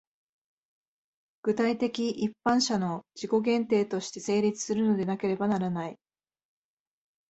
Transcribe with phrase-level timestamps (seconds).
[1.43, 5.97] 具体的一般者の自己限定として成立するのでなければならない。